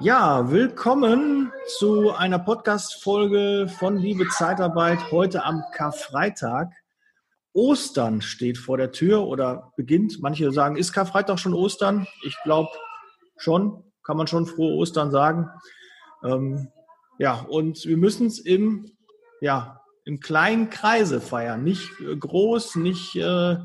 [0.00, 6.72] Ja, willkommen zu einer Podcast-Folge von Liebe Zeitarbeit heute am Karfreitag.
[7.52, 10.20] Ostern steht vor der Tür oder beginnt.
[10.20, 12.06] Manche sagen, ist Karfreitag schon Ostern?
[12.24, 12.70] Ich glaube
[13.36, 15.50] schon, kann man schon frohe Ostern sagen.
[16.22, 16.68] Ähm,
[17.18, 18.92] ja, und wir müssen es im,
[19.40, 21.64] ja, im kleinen Kreise feiern.
[21.64, 23.56] Nicht äh, groß, nicht äh,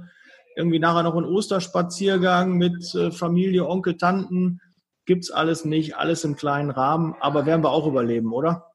[0.55, 4.61] irgendwie nachher noch ein Osterspaziergang mit äh, Familie, Onkel, Tanten
[5.05, 8.71] Gibt's alles nicht, alles im kleinen Rahmen, aber werden wir auch überleben, oder?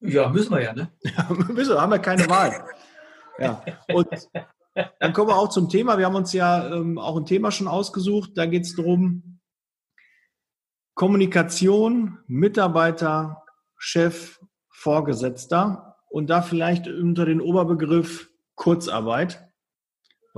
[0.00, 0.92] Ja, müssen wir ja, ne?
[1.02, 2.64] Ja, müssen wir, haben wir keine Wahl.
[3.38, 3.62] ja.
[3.92, 4.08] Und
[5.00, 5.98] dann kommen wir auch zum Thema.
[5.98, 8.32] Wir haben uns ja ähm, auch ein Thema schon ausgesucht.
[8.34, 9.40] Da geht es darum,
[10.94, 13.42] Kommunikation, Mitarbeiter,
[13.76, 19.47] Chef, Vorgesetzter und da vielleicht unter den Oberbegriff Kurzarbeit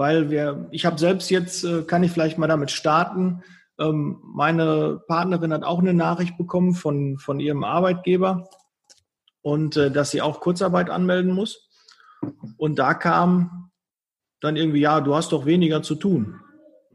[0.00, 3.42] weil wir, ich habe selbst jetzt, äh, kann ich vielleicht mal damit starten,
[3.78, 8.48] ähm, meine Partnerin hat auch eine Nachricht bekommen von, von ihrem Arbeitgeber
[9.42, 11.68] und äh, dass sie auch Kurzarbeit anmelden muss.
[12.56, 13.72] Und da kam
[14.40, 16.40] dann irgendwie, ja, du hast doch weniger zu tun.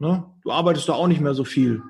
[0.00, 0.24] Ne?
[0.42, 1.84] Du arbeitest doch auch nicht mehr so viel.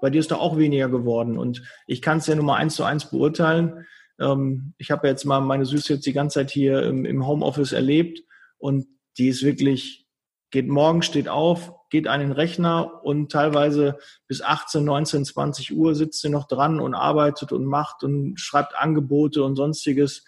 [0.00, 1.38] Bei dir ist doch auch weniger geworden.
[1.38, 3.86] Und ich kann es ja nur mal eins zu eins beurteilen.
[4.18, 7.70] Ähm, ich habe jetzt mal meine Süße jetzt die ganze Zeit hier im, im Homeoffice
[7.70, 8.24] erlebt
[8.58, 8.86] und
[9.18, 10.07] die ist wirklich
[10.50, 15.94] geht morgen, steht auf, geht an den Rechner und teilweise bis 18, 19, 20 Uhr
[15.94, 20.24] sitzt sie noch dran und arbeitet und macht und schreibt Angebote und sonstiges.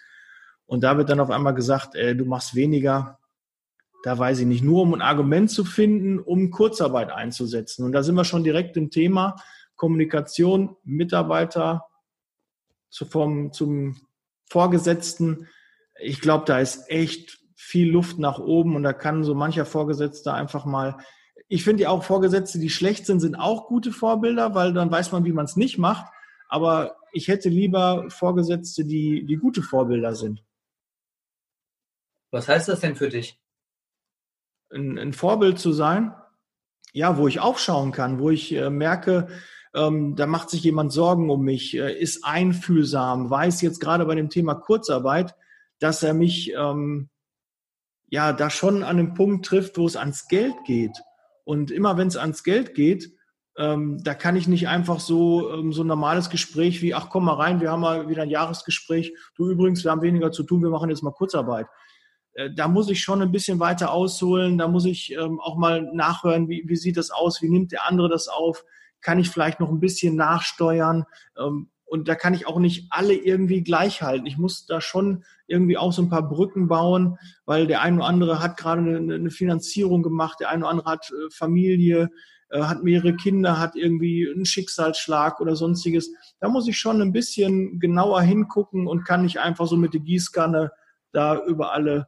[0.66, 3.18] Und da wird dann auf einmal gesagt, ey, du machst weniger.
[4.02, 7.84] Da weiß ich nicht, nur um ein Argument zu finden, um Kurzarbeit einzusetzen.
[7.84, 9.36] Und da sind wir schon direkt im Thema
[9.76, 11.86] Kommunikation, Mitarbeiter
[12.88, 13.96] zu, vom, zum
[14.48, 15.48] Vorgesetzten.
[15.98, 17.39] Ich glaube, da ist echt
[17.70, 20.96] viel Luft nach oben und da kann so mancher Vorgesetzter einfach mal,
[21.46, 25.12] ich finde ja auch Vorgesetzte, die schlecht sind, sind auch gute Vorbilder, weil dann weiß
[25.12, 26.12] man, wie man es nicht macht.
[26.48, 30.44] Aber ich hätte lieber Vorgesetzte, die, die gute Vorbilder sind.
[32.32, 33.40] Was heißt das denn für dich?
[34.72, 36.12] Ein, ein Vorbild zu sein,
[36.92, 39.28] ja, wo ich aufschauen kann, wo ich äh, merke,
[39.74, 44.16] ähm, da macht sich jemand Sorgen um mich, äh, ist einfühlsam, weiß jetzt gerade bei
[44.16, 45.36] dem Thema Kurzarbeit,
[45.78, 47.10] dass er mich ähm,
[48.10, 50.98] ja da schon an einem Punkt trifft, wo es ans Geld geht.
[51.44, 53.12] Und immer wenn es ans Geld geht,
[53.56, 57.24] ähm, da kann ich nicht einfach so ähm, so ein normales Gespräch wie, ach komm
[57.24, 59.14] mal rein, wir haben mal wieder ein Jahresgespräch.
[59.34, 61.66] Du übrigens, wir haben weniger zu tun, wir machen jetzt mal Kurzarbeit.
[62.34, 65.82] Äh, da muss ich schon ein bisschen weiter ausholen, da muss ich ähm, auch mal
[65.92, 68.64] nachhören, wie, wie sieht das aus, wie nimmt der andere das auf,
[69.00, 71.04] kann ich vielleicht noch ein bisschen nachsteuern.
[71.90, 74.24] Und da kann ich auch nicht alle irgendwie gleich halten.
[74.24, 78.06] Ich muss da schon irgendwie auch so ein paar Brücken bauen, weil der eine oder
[78.06, 82.10] andere hat gerade eine, eine Finanzierung gemacht, der eine oder andere hat äh, Familie,
[82.50, 86.12] äh, hat mehrere Kinder, hat irgendwie einen Schicksalsschlag oder sonstiges.
[86.38, 90.00] Da muss ich schon ein bisschen genauer hingucken und kann nicht einfach so mit der
[90.00, 90.70] Gießkanne
[91.10, 92.06] da über alle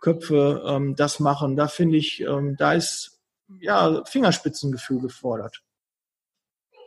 [0.00, 1.54] Köpfe ähm, das machen.
[1.54, 3.20] Da finde ich, ähm, da ist
[3.60, 5.62] ja Fingerspitzengefühl gefordert.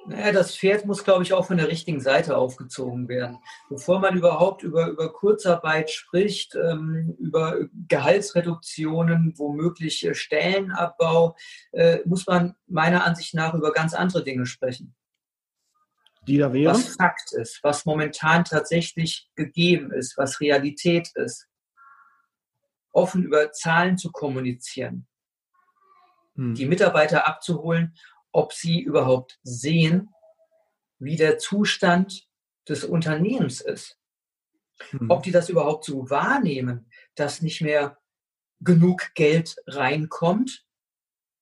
[0.06, 3.40] Naja, das Pferd muss, glaube ich, auch von der richtigen Seite aufgezogen werden.
[3.69, 11.38] Bevor man überhaupt über, über Kurzarbeit spricht, ähm, über Gehaltsreduktionen, womöglich äh, Stellenabbau,
[11.72, 14.94] äh, muss man meiner Ansicht nach über ganz andere Dinge sprechen.
[16.28, 16.75] Die da wären?
[16.75, 21.47] Was Fakt ist, was momentan tatsächlich gegeben ist, was Realität ist.
[22.91, 25.08] Offen über Zahlen zu kommunizieren.
[26.35, 26.56] Hm.
[26.56, 27.96] Die Mitarbeiter abzuholen
[28.33, 30.09] ob sie überhaupt sehen,
[30.99, 32.27] wie der Zustand
[32.67, 33.97] des Unternehmens ist.
[34.91, 35.09] Mhm.
[35.09, 37.97] Ob die das überhaupt so wahrnehmen, dass nicht mehr
[38.59, 40.66] genug Geld reinkommt,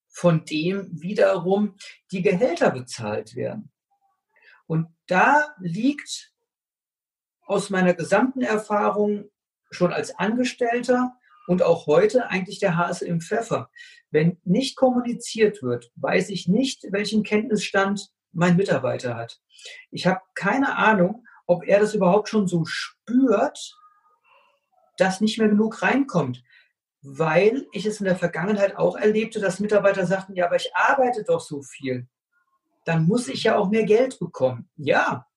[0.09, 1.77] von dem wiederum
[2.11, 3.71] die Gehälter bezahlt werden.
[4.67, 6.33] Und da liegt
[7.41, 9.29] aus meiner gesamten Erfahrung
[9.69, 11.17] schon als Angestellter
[11.51, 13.69] und auch heute eigentlich der Hase im Pfeffer.
[14.09, 19.41] Wenn nicht kommuniziert wird, weiß ich nicht, welchen Kenntnisstand mein Mitarbeiter hat.
[19.89, 23.77] Ich habe keine Ahnung, ob er das überhaupt schon so spürt,
[24.95, 26.41] dass nicht mehr genug reinkommt.
[27.01, 31.25] Weil ich es in der Vergangenheit auch erlebte, dass Mitarbeiter sagten, ja, aber ich arbeite
[31.25, 32.07] doch so viel.
[32.85, 34.69] Dann muss ich ja auch mehr Geld bekommen.
[34.77, 35.27] Ja,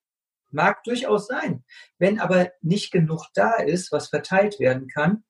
[0.52, 1.64] mag durchaus sein.
[1.98, 5.24] Wenn aber nicht genug da ist, was verteilt werden kann,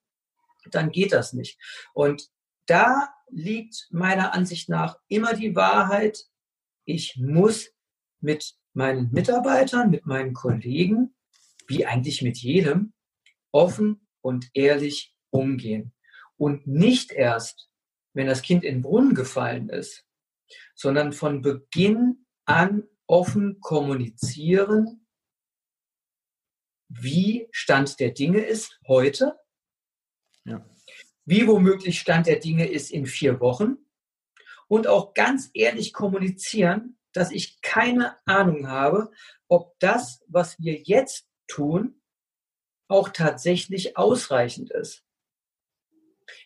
[0.70, 1.58] dann geht das nicht.
[1.93, 2.28] Und
[2.66, 6.25] da liegt meiner Ansicht nach immer die Wahrheit.
[6.84, 7.70] Ich muss
[8.20, 11.14] mit meinen Mitarbeitern, mit meinen Kollegen,
[11.66, 12.93] wie eigentlich mit jedem,
[13.52, 15.93] offen und ehrlich umgehen.
[16.37, 17.69] Und nicht erst,
[18.12, 20.05] wenn das Kind in den Brunnen gefallen ist,
[20.75, 25.06] sondern von Beginn an offen kommunizieren,
[26.88, 29.37] wie Stand der Dinge ist heute,
[30.44, 30.64] ja.
[31.25, 33.76] wie womöglich Stand der Dinge ist in vier Wochen
[34.69, 39.11] und auch ganz ehrlich kommunizieren, dass ich keine Ahnung habe,
[39.49, 42.00] ob das, was wir jetzt tun,
[42.88, 45.05] auch tatsächlich ausreichend ist.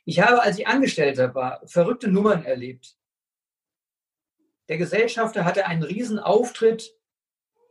[0.05, 2.97] Ich habe, als ich Angestellter war, verrückte Nummern erlebt.
[4.69, 6.95] Der Gesellschafter hatte einen riesen Auftritt,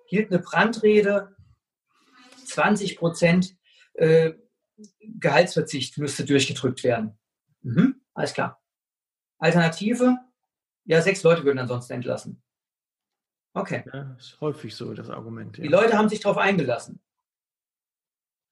[0.08, 1.36] hielt eine Brandrede,
[2.46, 3.56] 20 Prozent
[3.94, 4.34] äh,
[5.00, 7.18] Gehaltsverzicht müsste durchgedrückt werden.
[7.62, 8.62] Mhm, alles klar.
[9.40, 10.18] Alternative,
[10.86, 12.42] ja, sechs Leute würden ansonsten entlassen.
[13.54, 13.84] Okay.
[13.92, 15.58] Ja, ist häufig so das Argument.
[15.58, 15.64] Ja.
[15.64, 17.02] Die Leute haben sich darauf eingelassen.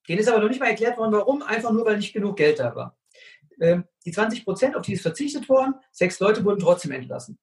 [0.07, 2.59] Denen ist aber noch nicht mal erklärt worden, warum, einfach nur, weil nicht genug Geld
[2.59, 2.97] da war.
[3.59, 7.39] Ähm, die 20 Prozent, auf die ist verzichtet worden, sechs Leute wurden trotzdem entlassen.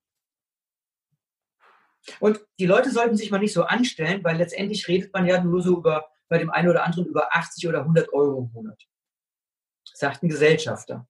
[2.21, 5.63] Und die Leute sollten sich mal nicht so anstellen, weil letztendlich redet man ja nur
[5.63, 8.83] so über, bei dem einen oder anderen über 80 oder 100 Euro im Monat.
[9.85, 11.07] Sagt ein Gesellschafter.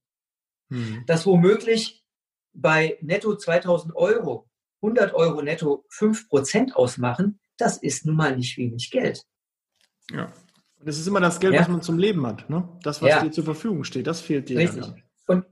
[0.69, 1.05] Hm.
[1.07, 2.05] Dass womöglich
[2.53, 4.51] bei netto 2000 Euro
[4.83, 9.23] 100 Euro netto 5 Prozent ausmachen, das ist nun mal nicht wenig Geld.
[10.11, 10.33] Ja.
[10.81, 11.61] Und es ist immer das Geld, ja.
[11.61, 12.51] was man zum Leben hat.
[12.51, 12.69] Ne?
[12.83, 13.23] Das, was ja.
[13.23, 14.59] dir zur Verfügung steht, das fehlt dir.
[14.59, 14.87] Richtig.
[14.87, 15.03] Dann.
[15.29, 15.47] Und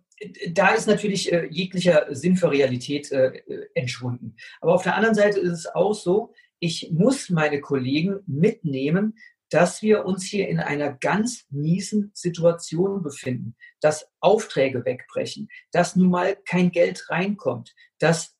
[0.48, 4.34] da ist natürlich äh, jeglicher Sinn für Realität äh, äh, entschwunden.
[4.60, 9.16] Aber auf der anderen Seite ist es auch so, ich muss meine Kollegen mitnehmen,
[9.50, 16.10] dass wir uns hier in einer ganz miesen Situation befinden, dass Aufträge wegbrechen, dass nun
[16.10, 18.36] mal kein Geld reinkommt, dass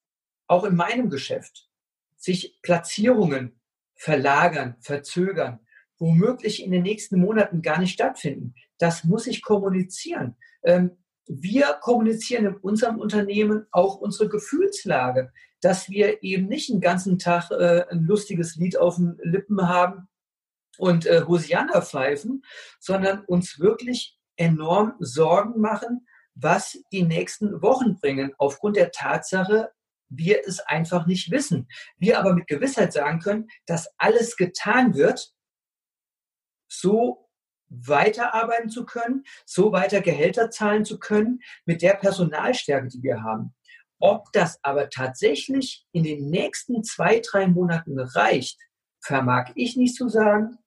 [0.46, 1.68] auch in meinem Geschäft
[2.16, 3.60] sich Platzierungen
[3.96, 5.60] verlagern, verzögern,
[5.98, 8.54] womöglich in den nächsten Monaten gar nicht stattfinden.
[8.78, 10.36] Das muss ich kommunizieren.
[10.62, 10.96] Ähm,
[11.26, 17.50] wir kommunizieren in unserem Unternehmen auch unsere Gefühlslage, dass wir eben nicht den ganzen Tag
[17.50, 20.08] äh, ein lustiges Lied auf den Lippen haben
[20.80, 22.42] und äh, Hosianna pfeifen,
[22.78, 29.72] sondern uns wirklich enorm Sorgen machen, was die nächsten Wochen bringen, aufgrund der Tatsache,
[30.08, 31.68] wir es einfach nicht wissen.
[31.98, 35.32] Wir aber mit Gewissheit sagen können, dass alles getan wird,
[36.68, 37.28] so
[37.68, 43.54] weiterarbeiten zu können, so weiter Gehälter zahlen zu können mit der Personalstärke, die wir haben.
[44.00, 48.58] Ob das aber tatsächlich in den nächsten zwei, drei Monaten reicht,
[49.02, 50.58] vermag ich nicht zu sagen.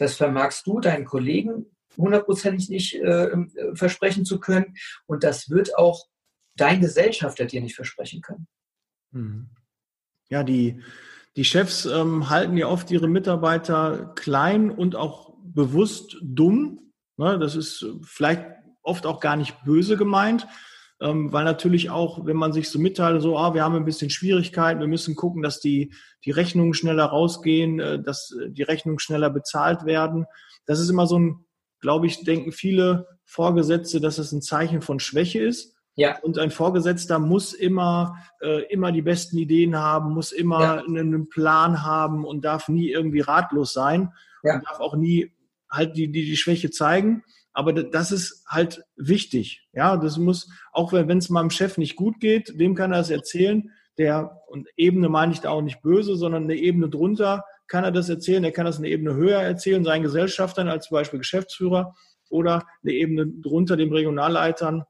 [0.00, 1.66] Das vermagst du deinen Kollegen
[1.96, 4.74] hundertprozentig nicht äh, äh, versprechen zu können.
[5.06, 6.06] Und das wird auch
[6.56, 8.46] dein Gesellschafter dir nicht versprechen können.
[9.10, 9.50] Mhm.
[10.30, 10.80] Ja, die,
[11.36, 16.92] die Chefs ähm, halten ja oft ihre Mitarbeiter klein und auch bewusst dumm.
[17.18, 17.38] Ne?
[17.38, 18.46] Das ist vielleicht
[18.82, 20.46] oft auch gar nicht böse gemeint,
[21.00, 24.10] ähm, weil natürlich auch, wenn man sich so mitteilt, so, ah, wir haben ein bisschen
[24.10, 25.94] Schwierigkeiten, wir müssen gucken, dass die,
[26.24, 30.26] die Rechnungen schneller rausgehen, äh, dass die Rechnungen schneller bezahlt werden.
[30.66, 31.44] Das ist immer so ein,
[31.80, 35.74] glaube ich, denken viele Vorgesetzte, dass das ein Zeichen von Schwäche ist.
[35.96, 36.18] Ja.
[36.20, 40.84] Und ein Vorgesetzter muss immer, äh, immer die besten Ideen haben, muss immer ja.
[40.84, 44.12] einen Plan haben und darf nie irgendwie ratlos sein
[44.42, 44.54] ja.
[44.54, 45.32] und darf auch nie
[45.70, 47.22] halt die, die, die Schwäche zeigen.
[47.60, 49.68] Aber das ist halt wichtig.
[49.74, 53.10] Ja, das muss, auch wenn es meinem Chef nicht gut geht, wem kann er das
[53.10, 53.70] erzählen?
[53.98, 57.92] Der, und Ebene meine ich da auch nicht böse, sondern eine Ebene drunter kann er
[57.92, 58.44] das erzählen.
[58.44, 61.94] Er kann das eine Ebene höher erzählen, seinen Gesellschaftern als zum Beispiel Geschäftsführer
[62.30, 64.84] oder eine Ebene drunter dem Regionalleitern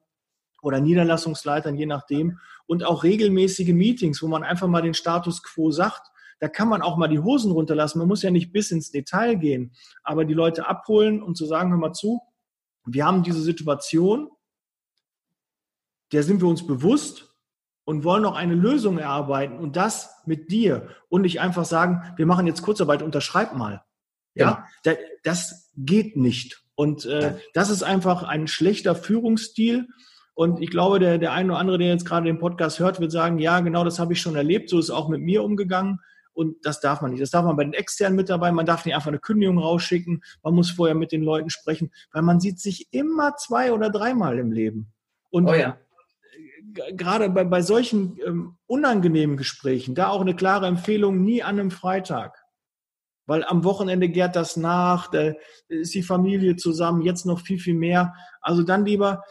[0.62, 2.38] oder Niederlassungsleitern, je nachdem.
[2.66, 6.02] Und auch regelmäßige Meetings, wo man einfach mal den Status quo sagt
[6.40, 7.98] da kann man auch mal die Hosen runterlassen.
[7.98, 11.70] Man muss ja nicht bis ins Detail gehen, aber die Leute abholen und zu sagen,
[11.70, 12.22] hör mal zu,
[12.86, 14.30] wir haben diese Situation,
[16.12, 17.36] der sind wir uns bewusst
[17.84, 22.26] und wollen noch eine Lösung erarbeiten und das mit dir und nicht einfach sagen, wir
[22.26, 23.82] machen jetzt Kurzarbeit, unterschreib mal.
[24.34, 24.94] Ja, ja.
[25.24, 26.62] das geht nicht.
[26.74, 29.88] Und äh, das ist einfach ein schlechter Führungsstil.
[30.34, 33.12] Und ich glaube, der, der eine oder andere, der jetzt gerade den Podcast hört, wird
[33.12, 34.70] sagen, ja, genau das habe ich schon erlebt.
[34.70, 36.00] So ist es auch mit mir umgegangen.
[36.40, 37.20] Und das darf man nicht.
[37.20, 38.54] Das darf man bei den externen Mitarbeitern.
[38.54, 40.22] Man darf nicht einfach eine Kündigung rausschicken.
[40.42, 44.38] Man muss vorher mit den Leuten sprechen, weil man sieht sich immer zwei oder dreimal
[44.38, 44.90] im Leben.
[45.28, 45.76] Und oh ja.
[46.92, 51.70] gerade bei, bei solchen ähm, unangenehmen Gesprächen, da auch eine klare Empfehlung, nie an einem
[51.70, 52.42] Freitag.
[53.26, 55.34] Weil am Wochenende gärt das nach, da
[55.68, 58.14] ist die Familie zusammen, jetzt noch viel, viel mehr.
[58.40, 59.22] Also dann lieber,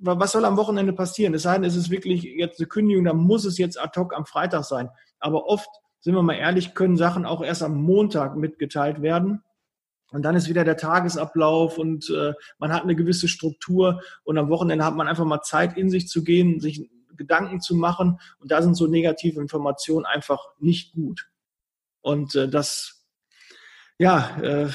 [0.00, 1.32] was soll am Wochenende passieren?
[1.32, 4.14] Es sei denn, es ist wirklich jetzt eine Kündigung, dann muss es jetzt ad hoc
[4.14, 4.90] am Freitag sein.
[5.18, 5.70] Aber oft
[6.02, 9.42] sind wir mal ehrlich, können Sachen auch erst am Montag mitgeteilt werden.
[10.10, 14.50] Und dann ist wieder der Tagesablauf und äh, man hat eine gewisse Struktur und am
[14.50, 18.18] Wochenende hat man einfach mal Zeit, in sich zu gehen, sich Gedanken zu machen.
[18.38, 21.30] Und da sind so negative Informationen einfach nicht gut.
[22.02, 23.06] Und äh, das,
[23.96, 24.68] ja, äh,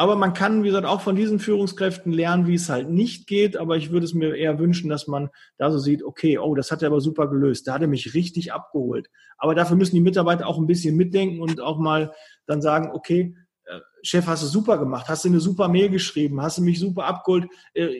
[0.00, 3.58] aber man kann, wie gesagt, auch von diesen Führungskräften lernen, wie es halt nicht geht.
[3.58, 5.28] Aber ich würde es mir eher wünschen, dass man
[5.58, 7.68] da so sieht, okay, oh, das hat er aber super gelöst.
[7.68, 9.10] Da hat er mich richtig abgeholt.
[9.36, 12.14] Aber dafür müssen die Mitarbeiter auch ein bisschen mitdenken und auch mal
[12.46, 16.40] dann sagen, okay, äh, Chef, hast du super gemacht, hast du eine super Mail geschrieben,
[16.40, 17.50] hast du mich super abgeholt.
[17.74, 17.90] Äh,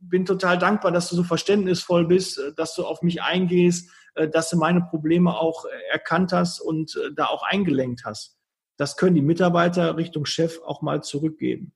[0.00, 3.90] bin total dankbar, dass du so verständnisvoll bist, äh, dass du auf mich eingehst,
[4.32, 8.37] dass du meine Probleme auch erkannt hast und da auch eingelenkt hast
[8.78, 11.74] das können die Mitarbeiter Richtung Chef auch mal zurückgeben.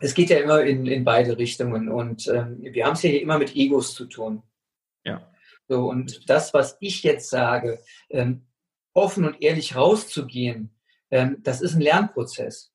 [0.00, 3.22] Es geht ja immer in, in beide Richtungen und ähm, wir haben es ja hier
[3.22, 4.42] immer mit Egos zu tun.
[5.04, 5.30] Ja.
[5.68, 8.46] So, und das, was ich jetzt sage, ähm,
[8.94, 10.74] offen und ehrlich rauszugehen,
[11.10, 12.72] ähm, das ist ein Lernprozess,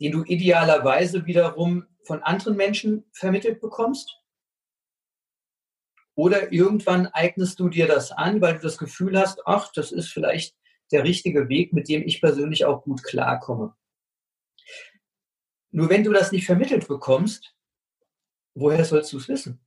[0.00, 4.16] den du idealerweise wiederum von anderen Menschen vermittelt bekommst.
[6.14, 10.08] Oder irgendwann eignest du dir das an, weil du das Gefühl hast, ach, das ist
[10.08, 10.57] vielleicht
[10.92, 13.74] der richtige Weg, mit dem ich persönlich auch gut klarkomme.
[15.70, 17.54] Nur wenn du das nicht vermittelt bekommst,
[18.54, 19.60] woher sollst du es wissen?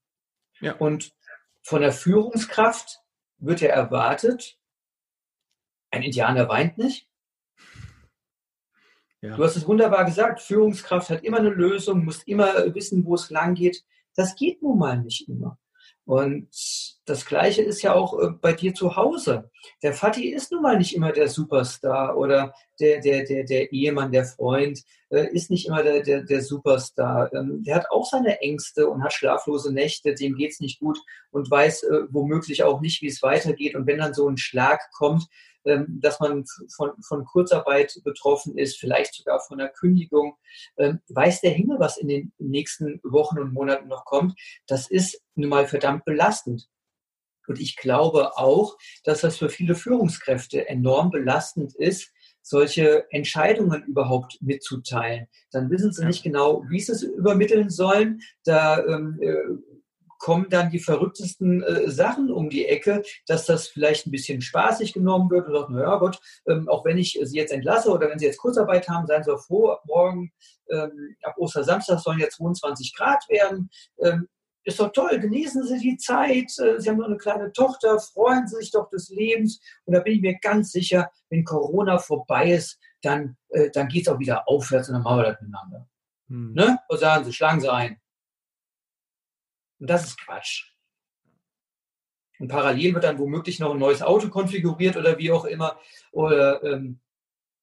[0.60, 0.76] Ja.
[0.78, 1.16] Und
[1.62, 3.02] von der Führungskraft
[3.38, 4.60] wird ja erwartet,
[5.92, 7.08] ein Indianer weint nicht.
[9.22, 9.36] Ja.
[9.36, 13.30] Du hast es wunderbar gesagt, Führungskraft hat immer eine Lösung, muss immer wissen, wo es
[13.30, 13.86] lang geht.
[14.16, 15.60] Das geht nun mal nicht immer.
[16.06, 16.50] Und
[17.06, 19.50] das Gleiche ist ja auch äh, bei dir zu Hause.
[19.84, 24.12] Der Vati ist nun mal nicht immer der Superstar oder der, der, der, der Ehemann,
[24.12, 27.32] der Freund äh, ist nicht immer der, der, der Superstar.
[27.34, 31.50] Ähm, der hat auch seine Ängste und hat schlaflose Nächte, dem geht's nicht gut und
[31.50, 33.76] weiß äh, womöglich auch nicht, wie es weitergeht.
[33.76, 35.28] Und wenn dann so ein Schlag kommt,
[35.64, 40.36] dass man von, von Kurzarbeit betroffen ist, vielleicht sogar von einer Kündigung,
[40.78, 44.40] ähm, weiß der Himmel, was in den nächsten Wochen und Monaten noch kommt.
[44.68, 46.68] Das ist nun mal verdammt belastend.
[47.48, 54.38] Und ich glaube auch, dass das für viele Führungskräfte enorm belastend ist, solche Entscheidungen überhaupt
[54.42, 55.28] mitzuteilen.
[55.52, 58.22] Dann wissen sie nicht genau, wie sie es übermitteln sollen.
[58.44, 59.36] Da ähm, äh,
[60.22, 64.94] kommen dann die verrücktesten äh, Sachen um die Ecke, dass das vielleicht ein bisschen spaßig
[64.94, 68.20] genommen wird und sagt, naja Gott, ähm, auch wenn ich sie jetzt entlasse oder wenn
[68.20, 70.32] sie jetzt Kurzarbeit haben, seien sie froh, morgen
[70.70, 73.72] ähm, ab Ostersamstag sollen ja 22 Grad werden.
[74.00, 74.28] Ähm,
[74.64, 76.52] ist doch toll, genießen Sie die Zeit.
[76.60, 79.60] Äh, sie haben noch eine kleine Tochter, freuen Sie sich doch des Lebens.
[79.86, 84.04] Und da bin ich mir ganz sicher, wenn Corona vorbei ist, dann, äh, dann geht
[84.04, 85.88] es auch wieder aufwärts und dann machen wir das miteinander.
[86.30, 86.54] Hm.
[86.54, 86.80] Ne?
[86.90, 87.34] Was sagen Sie?
[87.34, 88.01] Schlagen Sie ein.
[89.82, 90.72] Und das ist Quatsch.
[92.40, 95.80] Und parallel wird dann womöglich noch ein neues Auto konfiguriert oder wie auch immer
[96.12, 97.00] oder ähm,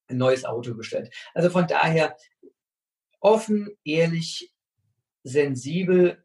[0.09, 1.15] ein neues Auto bestellt.
[1.33, 2.17] Also von daher
[3.21, 4.53] offen, ehrlich,
[5.23, 6.25] sensibel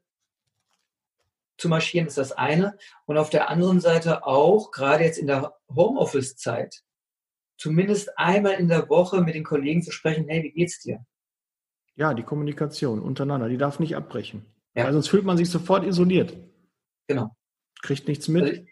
[1.58, 2.78] zu marschieren ist das eine.
[3.06, 6.84] Und auf der anderen Seite auch, gerade jetzt in der Homeoffice-Zeit,
[7.58, 11.06] zumindest einmal in der Woche mit den Kollegen zu sprechen, hey, wie geht's dir?
[11.96, 14.53] Ja, die Kommunikation untereinander, die darf nicht abbrechen.
[14.76, 14.86] Ja.
[14.86, 16.36] Weil sonst fühlt man sich sofort isoliert.
[17.08, 17.36] Genau.
[17.82, 18.44] Kriegt nichts mit.
[18.44, 18.68] Also ich,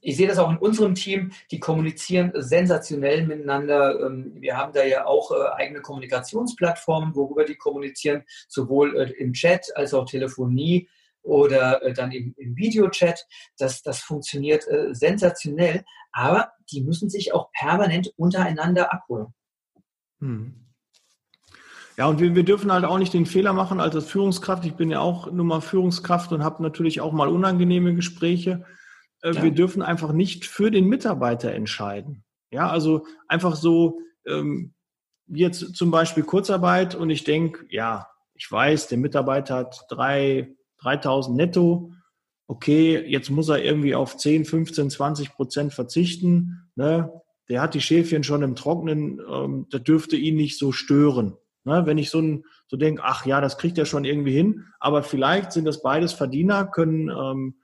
[0.00, 4.00] ich, sehe das auch in unserem Team, die kommunizieren sensationell miteinander.
[4.00, 9.32] Ähm, wir haben da ja auch äh, eigene Kommunikationsplattformen, worüber die kommunizieren, sowohl äh, im
[9.32, 10.88] Chat als auch Telefonie
[11.22, 13.26] oder äh, dann im, im Videochat.
[13.56, 19.32] Das, das funktioniert sensationell, aber die müssen sich auch permanent untereinander abholen.
[20.20, 20.61] Hm.
[22.02, 24.66] Ja, und wir, wir dürfen halt auch nicht den Fehler machen als Führungskraft.
[24.66, 28.64] Ich bin ja auch nur mal Führungskraft und habe natürlich auch mal unangenehme Gespräche.
[29.22, 29.42] Äh, ja.
[29.44, 32.24] Wir dürfen einfach nicht für den Mitarbeiter entscheiden.
[32.50, 34.74] Ja, also einfach so, ähm,
[35.28, 41.36] jetzt zum Beispiel Kurzarbeit und ich denke, ja, ich weiß, der Mitarbeiter hat drei, 3000
[41.36, 41.92] netto.
[42.48, 46.68] Okay, jetzt muss er irgendwie auf 10, 15, 20 Prozent verzichten.
[46.74, 47.12] Ne?
[47.48, 49.20] Der hat die Schäfchen schon im Trocknen.
[49.24, 51.36] Ähm, das dürfte ihn nicht so stören.
[51.64, 52.20] Ne, wenn ich so,
[52.66, 56.12] so denke, ach ja, das kriegt er schon irgendwie hin, aber vielleicht sind das beides
[56.12, 57.54] Verdiener, können, ähm,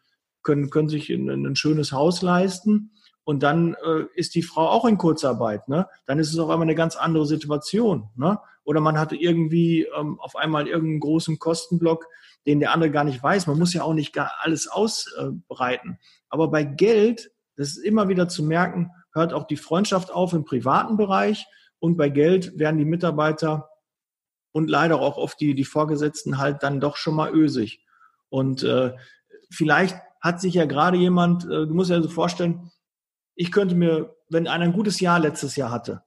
[0.42, 2.92] können, können sich ein, ein schönes Haus leisten
[3.28, 5.68] und dann äh, ist die Frau auch in Kurzarbeit.
[5.68, 5.86] Ne?
[6.06, 8.08] Dann ist es auf einmal eine ganz andere Situation.
[8.16, 8.38] Ne?
[8.64, 12.06] Oder man hatte irgendwie ähm, auf einmal irgendeinen großen Kostenblock,
[12.46, 13.46] den der andere gar nicht weiß.
[13.46, 15.98] Man muss ja auch nicht gar alles ausbreiten.
[16.30, 20.46] Aber bei Geld, das ist immer wieder zu merken, hört auch die Freundschaft auf im
[20.46, 21.46] privaten Bereich
[21.80, 23.68] und bei Geld werden die Mitarbeiter
[24.52, 27.84] und leider auch oft die, die Vorgesetzten halt dann doch schon mal ösig.
[28.28, 28.94] Und äh,
[29.50, 32.70] vielleicht hat sich ja gerade jemand, äh, du musst dir also vorstellen,
[33.34, 36.02] ich könnte mir, wenn einer ein gutes Jahr letztes Jahr hatte,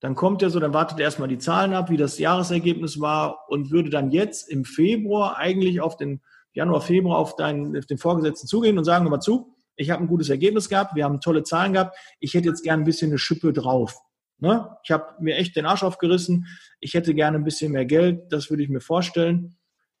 [0.00, 3.48] dann kommt er so, dann wartet er erstmal die Zahlen ab, wie das Jahresergebnis war
[3.48, 6.20] und würde dann jetzt im Februar eigentlich auf den
[6.52, 10.08] Januar, Februar auf, deinen, auf den Vorgesetzten zugehen und sagen, mal zu, ich habe ein
[10.08, 13.18] gutes Ergebnis gehabt, wir haben tolle Zahlen gehabt, ich hätte jetzt gern ein bisschen eine
[13.18, 13.96] Schippe drauf.
[14.38, 14.68] Ne?
[14.82, 16.46] Ich habe mir echt den Arsch aufgerissen,
[16.80, 19.56] ich hätte gerne ein bisschen mehr Geld, das würde ich mir vorstellen.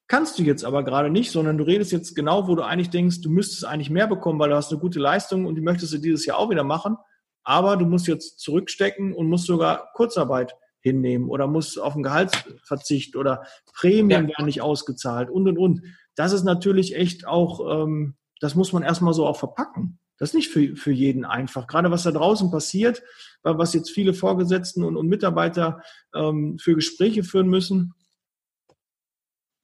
[0.06, 3.22] Kannst du jetzt aber gerade nicht, sondern du redest jetzt genau, wo du eigentlich denkst,
[3.22, 5.98] du müsstest eigentlich mehr bekommen, weil du hast eine gute Leistung und die möchtest du
[5.98, 6.96] dieses Jahr auch wieder machen.
[7.42, 13.16] Aber du musst jetzt zurückstecken und musst sogar Kurzarbeit hinnehmen oder musst auf einen Gehaltsverzicht
[13.16, 14.28] oder Prämien ja.
[14.28, 15.82] werden nicht ausgezahlt und und und.
[16.14, 19.98] Das ist natürlich echt auch, ähm, das muss man erstmal so auch verpacken.
[20.18, 21.66] Das ist nicht für, für jeden einfach.
[21.66, 23.02] Gerade was da draußen passiert,
[23.42, 25.82] was jetzt viele Vorgesetzten und, und Mitarbeiter
[26.14, 27.94] ähm, für Gespräche führen müssen,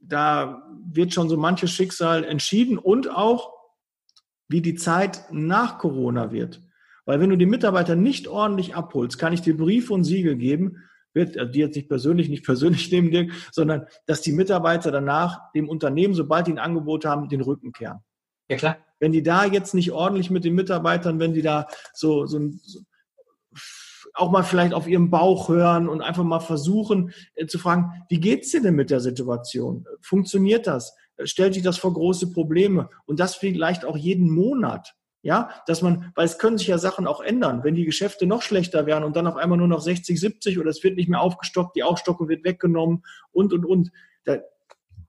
[0.01, 3.53] da wird schon so manches Schicksal entschieden und auch,
[4.49, 6.61] wie die Zeit nach Corona wird.
[7.05, 10.77] Weil wenn du die Mitarbeiter nicht ordentlich abholst, kann ich dir Brief und Siegel geben,
[11.13, 15.53] wird, also die jetzt nicht persönlich, nicht persönlich neben dir, sondern dass die Mitarbeiter danach
[15.53, 18.01] dem Unternehmen, sobald die ein Angebot haben, den Rücken kehren.
[18.49, 18.79] Ja, klar.
[19.01, 22.81] Wenn die da jetzt nicht ordentlich mit den Mitarbeitern, wenn die da so, so, so
[24.15, 28.21] auch mal vielleicht auf ihren Bauch hören und einfach mal versuchen äh, zu fragen, wie
[28.21, 29.87] geht's dir denn mit der Situation?
[30.01, 30.95] Funktioniert das?
[31.25, 32.89] Stellt sich das vor große Probleme?
[33.07, 34.95] Und das vielleicht auch jeden Monat.
[35.23, 38.41] Ja, dass man, weil es können sich ja Sachen auch ändern, wenn die Geschäfte noch
[38.41, 41.21] schlechter werden und dann auf einmal nur noch 60, 70 oder es wird nicht mehr
[41.21, 43.93] aufgestockt, die Aufstockung wird weggenommen und, und, und.
[44.25, 44.39] Da,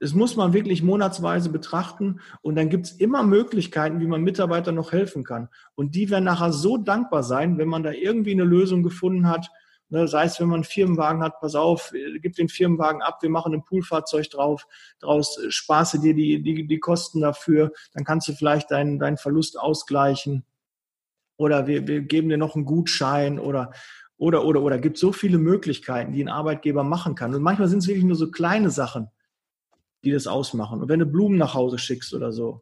[0.01, 4.73] das muss man wirklich monatsweise betrachten und dann gibt es immer Möglichkeiten, wie man Mitarbeitern
[4.73, 5.47] noch helfen kann.
[5.75, 9.51] Und die werden nachher so dankbar sein, wenn man da irgendwie eine Lösung gefunden hat.
[9.89, 13.29] Ne, sei es, wenn man einen Firmenwagen hat, pass auf, gib den Firmenwagen ab, wir
[13.29, 14.65] machen ein Poolfahrzeug drauf,
[14.99, 19.59] draus spaße dir die, die, die Kosten dafür, dann kannst du vielleicht deinen, deinen Verlust
[19.59, 20.45] ausgleichen.
[21.37, 23.71] Oder wir, wir geben dir noch einen Gutschein oder
[24.17, 24.79] oder, oder, oder.
[24.79, 27.33] Gibt so viele Möglichkeiten, die ein Arbeitgeber machen kann.
[27.35, 29.09] Und manchmal sind es wirklich nur so kleine Sachen
[30.03, 30.81] die das ausmachen.
[30.81, 32.61] Und wenn du Blumen nach Hause schickst oder so.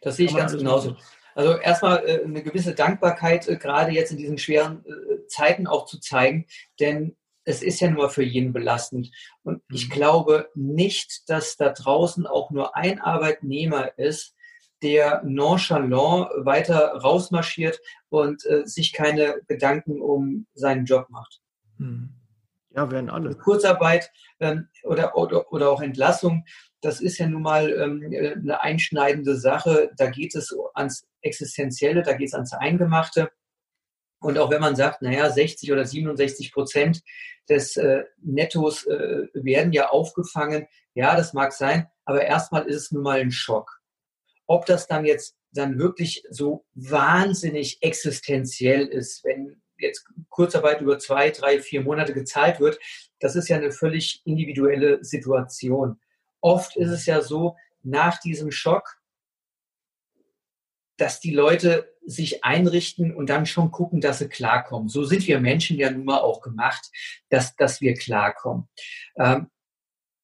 [0.00, 0.96] Das sehe ich ganz genauso.
[1.34, 5.86] Also erstmal äh, eine gewisse Dankbarkeit, äh, gerade jetzt in diesen schweren äh, Zeiten auch
[5.86, 6.46] zu zeigen,
[6.78, 9.10] denn es ist ja nur für jeden belastend.
[9.42, 9.76] Und mhm.
[9.76, 14.34] ich glaube nicht, dass da draußen auch nur ein Arbeitnehmer ist,
[14.82, 21.40] der nonchalant weiter rausmarschiert und äh, sich keine Gedanken um seinen Job macht.
[21.78, 22.14] Mhm.
[22.74, 23.36] Ja, werden alle.
[23.36, 24.10] Kurzarbeit
[24.40, 26.44] ähm, oder, oder, oder auch Entlassung,
[26.80, 29.90] das ist ja nun mal ähm, eine einschneidende Sache.
[29.96, 33.30] Da geht es ans Existenzielle, da geht es ans Eingemachte.
[34.20, 37.02] Und auch wenn man sagt, naja, 60 oder 67 Prozent
[37.48, 42.92] des äh, Nettos äh, werden ja aufgefangen, ja, das mag sein, aber erstmal ist es
[42.92, 43.80] nun mal ein Schock.
[44.46, 51.30] Ob das dann jetzt dann wirklich so wahnsinnig existenziell ist, wenn jetzt Kurzarbeit über zwei,
[51.30, 52.78] drei, vier Monate gezahlt wird,
[53.20, 56.00] das ist ja eine völlig individuelle Situation.
[56.40, 58.96] Oft ist es ja so, nach diesem Schock,
[60.96, 64.88] dass die Leute sich einrichten und dann schon gucken, dass sie klarkommen.
[64.88, 66.90] So sind wir Menschen ja nun mal auch gemacht,
[67.30, 68.68] dass, dass wir klarkommen.
[69.16, 69.50] Ähm,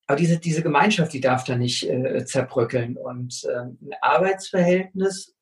[0.07, 2.97] aber diese, diese Gemeinschaft, die darf da nicht äh, zerbröckeln.
[2.97, 5.37] Und ähm, ein Arbeitsverhältnis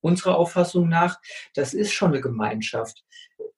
[0.00, 1.20] unserer Auffassung nach,
[1.54, 3.04] das ist schon eine Gemeinschaft.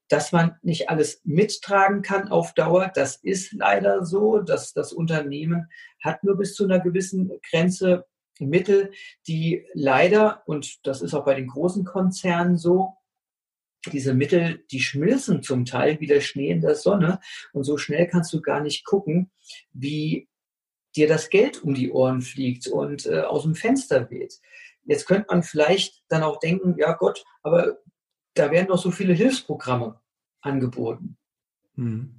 [0.09, 5.69] Dass man nicht alles mittragen kann auf Dauer, das ist leider so, dass das Unternehmen
[6.03, 8.07] hat nur bis zu einer gewissen Grenze
[8.41, 8.93] Mittel,
[9.27, 12.95] die leider, und das ist auch bei den großen Konzernen so,
[13.93, 17.21] diese Mittel, die schmilzen zum Teil wie der Schnee in der Sonne
[17.53, 19.31] und so schnell kannst du gar nicht gucken,
[19.73, 20.29] wie
[20.97, 24.41] dir das Geld um die Ohren fliegt und äh, aus dem Fenster weht.
[24.85, 27.79] Jetzt könnte man vielleicht dann auch denken, ja Gott, aber
[28.39, 30.01] da werden doch so viele Hilfsprogramme
[30.41, 31.17] angeboten.
[31.75, 32.15] Mhm.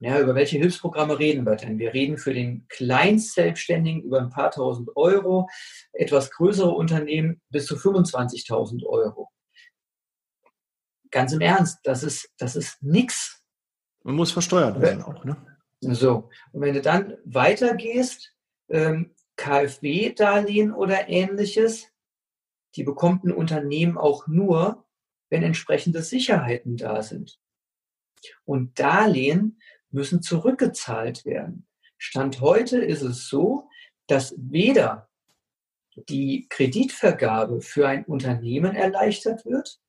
[0.00, 1.78] Ja, über welche Hilfsprogramme reden wir denn?
[1.78, 5.48] Wir reden für den Kleinstselbstständigen über ein paar tausend Euro,
[5.92, 9.30] etwas größere Unternehmen bis zu 25.000 Euro.
[11.10, 13.42] Ganz im Ernst, das ist, das ist nichts.
[14.02, 15.36] Man muss versteuert werden auch, ne?
[15.80, 18.34] So, und wenn du dann weitergehst,
[18.68, 21.88] ähm, KfW-Darlehen oder ähnliches,
[22.76, 24.83] die bekommt ein Unternehmen auch nur,
[25.34, 27.40] wenn entsprechende Sicherheiten da sind.
[28.44, 31.66] Und Darlehen müssen zurückgezahlt werden.
[31.98, 33.68] Stand heute ist es so,
[34.06, 35.08] dass weder
[36.08, 39.80] die Kreditvergabe für ein Unternehmen erleichtert wird,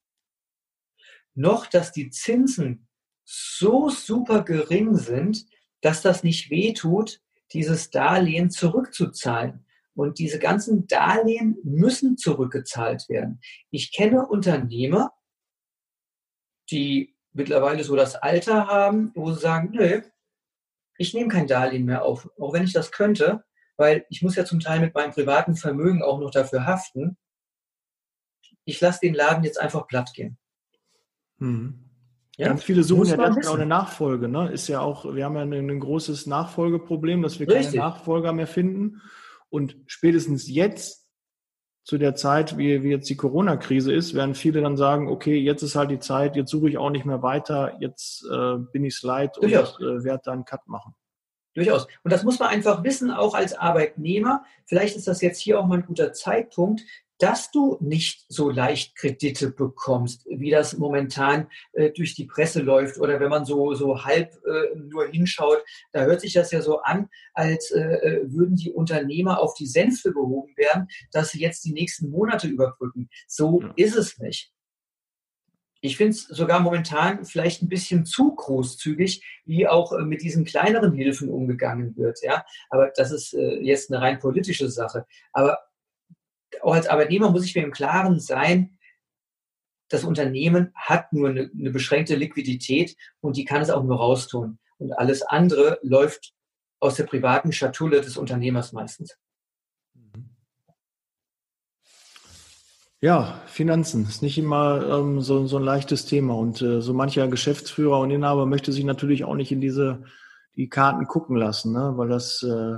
[1.36, 2.88] noch dass die Zinsen
[3.24, 5.46] so super gering sind,
[5.82, 7.22] dass das nicht wehtut,
[7.54, 9.64] dieses Darlehen zurückzuzahlen.
[9.94, 13.42] Und diese ganzen Darlehen müssen zurückgezahlt werden.
[13.70, 15.14] Ich kenne Unternehmer,
[16.72, 20.02] die mittlerweile so das Alter haben, wo sie sagen, nö,
[20.98, 23.44] ich nehme kein Darlehen mehr auf, auch wenn ich das könnte,
[23.78, 27.18] weil ich muss ja zum Teil mit meinem privaten Vermögen auch noch dafür haften.
[28.64, 30.38] ich lasse den Laden jetzt einfach platt gehen.
[31.38, 31.86] Mhm.
[32.38, 32.48] Ja?
[32.48, 34.28] Ganz viele suchen ja derzeit auch eine Nachfolge.
[34.28, 34.52] Ne?
[34.52, 37.66] Ist ja auch, wir haben ja ein, ein großes Nachfolgeproblem, dass wir Richtig.
[37.68, 39.02] keine Nachfolger mehr finden.
[39.50, 41.05] Und spätestens jetzt,
[41.86, 45.62] zu der Zeit, wie, wie jetzt die Corona-Krise ist, werden viele dann sagen, okay, jetzt
[45.62, 49.00] ist halt die Zeit, jetzt suche ich auch nicht mehr weiter, jetzt äh, bin ich
[49.04, 50.96] leid und äh, werde da einen Cut machen.
[51.54, 51.88] Durchaus.
[52.04, 54.44] Und das muss man einfach wissen, auch als Arbeitnehmer.
[54.66, 56.82] Vielleicht ist das jetzt hier auch mal ein guter Zeitpunkt,
[57.20, 62.98] dass du nicht so leicht Kredite bekommst, wie das momentan äh, durch die Presse läuft
[63.00, 66.82] oder wenn man so, so halb äh, nur hinschaut, da hört sich das ja so
[66.82, 71.64] an, als äh, äh würden die Unternehmer auf die Senfe gehoben werden, dass sie jetzt
[71.66, 73.10] die nächsten Monate überbrücken.
[73.28, 73.74] So ja.
[73.76, 74.52] ist es nicht.
[75.86, 80.44] Ich finde es sogar momentan vielleicht ein bisschen zu großzügig, wie auch äh, mit diesen
[80.44, 82.20] kleineren Hilfen umgegangen wird.
[82.24, 85.06] Ja, aber das ist äh, jetzt eine rein politische Sache.
[85.32, 85.60] Aber
[86.62, 88.78] auch als Arbeitnehmer muss ich mir im Klaren sein,
[89.90, 94.60] das Unternehmen hat nur eine, eine beschränkte Liquidität und die kann es auch nur raustun.
[94.78, 96.34] Und alles andere läuft
[96.80, 99.18] aus der privaten Schatulle des Unternehmers meistens.
[103.02, 107.28] Ja, Finanzen ist nicht immer ähm, so, so ein leichtes Thema und äh, so mancher
[107.28, 110.04] Geschäftsführer und Inhaber möchte sich natürlich auch nicht in diese
[110.56, 111.94] die Karten gucken lassen, ne?
[111.98, 112.78] weil das äh,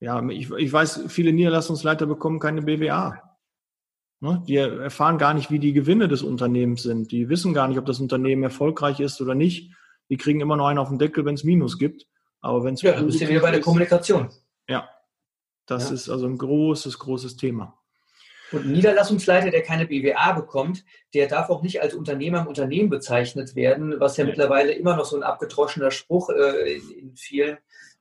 [0.00, 3.20] ja, ich, ich weiß, viele Niederlassungsleiter bekommen keine BWA.
[4.20, 4.42] Ne?
[4.46, 7.12] Die erfahren gar nicht, wie die Gewinne des Unternehmens sind.
[7.12, 9.72] Die wissen gar nicht, ob das Unternehmen erfolgreich ist oder nicht.
[10.10, 12.06] Die kriegen immer nur einen auf den Deckel, wenn es Minus gibt.
[12.40, 14.30] Aber wenn es ja, du bist ja wieder bei der Kommunikation.
[14.68, 14.88] Ja,
[15.66, 15.94] das ja.
[15.94, 17.78] ist also ein großes, großes Thema.
[18.50, 22.88] Und ein Niederlassungsleiter, der keine BWA bekommt, der darf auch nicht als Unternehmer im Unternehmen
[22.88, 24.30] bezeichnet werden, was ja, ja.
[24.30, 27.58] mittlerweile immer noch so ein abgedroschener Spruch äh, in, in vielen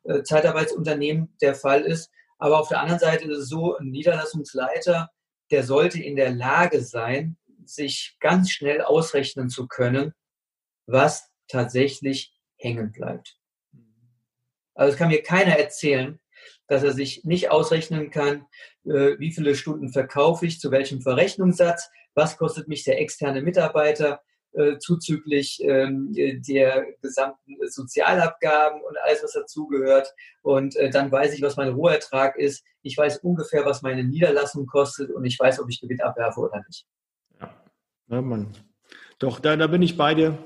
[0.08, 2.10] äh, Zeitarbeitsunternehmen der Fall ist.
[2.40, 5.10] Aber auf der anderen Seite ist es so, ein Niederlassungsleiter,
[5.52, 10.14] der sollte in der Lage sein, sich ganz schnell ausrechnen zu können,
[10.86, 13.38] was tatsächlich hängen bleibt.
[14.74, 16.20] Also es kann mir keiner erzählen,
[16.68, 18.46] dass er sich nicht ausrechnen kann,
[18.86, 24.22] äh, wie viele Stunden verkaufe ich, zu welchem Verrechnungssatz, was kostet mich der externe Mitarbeiter,
[24.58, 30.14] äh, zuzüglich ähm, der gesamten Sozialabgaben und alles, was dazugehört.
[30.42, 32.66] Und äh, dann weiß ich, was mein Rohertrag ist.
[32.82, 36.64] Ich weiß ungefähr, was meine Niederlassung kostet und ich weiß, ob ich Gewinn abwerfe oder
[36.68, 36.86] nicht.
[37.40, 37.54] Ja,
[38.10, 38.48] ja Mann.
[39.20, 40.38] Doch, da, da bin ich bei dir.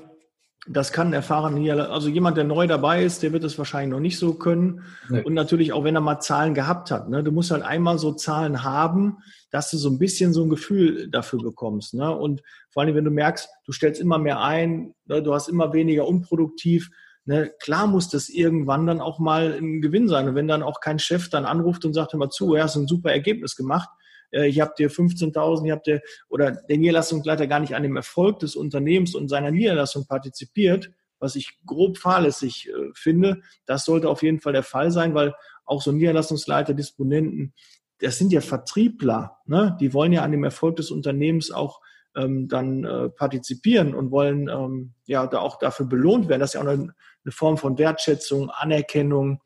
[0.68, 4.00] Das kann erfahren hier, also jemand, der neu dabei ist, der wird es wahrscheinlich noch
[4.00, 4.82] nicht so können.
[5.08, 5.22] Nee.
[5.22, 7.08] Und natürlich auch, wenn er mal Zahlen gehabt hat.
[7.08, 7.24] Ne?
[7.24, 9.18] Du musst halt einmal so Zahlen haben,
[9.50, 11.94] dass du so ein bisschen so ein Gefühl dafür bekommst.
[11.94, 12.16] Ne?
[12.16, 15.20] Und vor allem, wenn du merkst, du stellst immer mehr ein, ne?
[15.20, 16.90] du hast immer weniger unproduktiv.
[17.24, 17.50] Ne?
[17.60, 20.28] Klar muss das irgendwann dann auch mal ein Gewinn sein.
[20.28, 22.76] Und wenn dann auch kein Chef dann anruft und sagt, hör mal zu, er hast
[22.76, 23.88] ein super Ergebnis gemacht,
[24.32, 27.96] äh, ich habe dir 15.000, ich habe dir, oder der Niederlassungsleiter gar nicht an dem
[27.96, 34.08] Erfolg des Unternehmens und seiner Niederlassung partizipiert, was ich grob fahrlässig äh, finde, das sollte
[34.08, 37.54] auf jeden Fall der Fall sein, weil auch so Niederlassungsleiter, Disponenten,
[38.00, 39.76] das sind ja Vertriebler, ne?
[39.80, 41.80] die wollen ja an dem Erfolg des Unternehmens auch
[42.16, 46.40] ähm, dann äh, partizipieren und wollen ähm, ja da auch dafür belohnt werden.
[46.40, 49.40] Das ist ja auch eine, eine Form von Wertschätzung, Anerkennung.